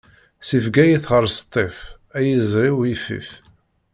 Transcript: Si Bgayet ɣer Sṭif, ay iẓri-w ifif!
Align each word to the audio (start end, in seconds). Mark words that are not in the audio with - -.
Si 0.47 0.57
Bgayet 0.65 1.05
ɣer 1.11 1.23
Sṭif, 1.39 1.77
ay 2.17 2.27
iẓri-w 2.35 2.79
ifif! 2.93 3.29